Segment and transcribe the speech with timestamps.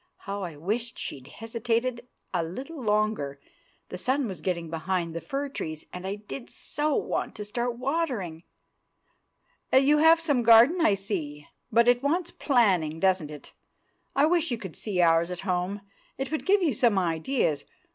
[0.25, 3.39] (How I wished she'd hesitated a little longer!
[3.89, 7.77] The sun was getting behind the fir trees, and I did so want to start
[7.77, 8.41] watering!)
[9.71, 13.53] "You have some garden, I see, but it wants planning, doesn't it?
[14.15, 15.81] I wish you could see ours at home;
[16.17, 17.65] it would give you some ideas.